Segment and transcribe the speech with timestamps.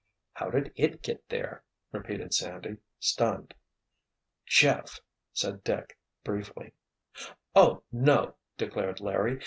[0.33, 3.53] "How did it get there?" repeated Sandy, stunned.
[4.47, 4.99] "Jeff!"
[5.31, 6.73] said Dick, briefly.
[7.55, 9.37] "Oh, no!" declared Larry.